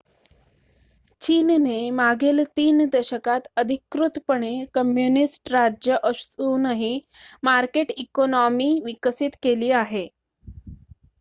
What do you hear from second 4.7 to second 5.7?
communist